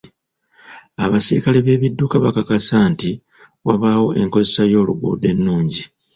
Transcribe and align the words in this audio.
Abasirikale 1.05 1.57
b'ebidduka 1.65 2.15
bakakasa 2.25 2.75
nti 2.91 3.09
wabaawo 3.67 4.07
enkozesa 4.21 4.63
y'oluguudo 4.71 5.25
ennungi. 5.33 5.81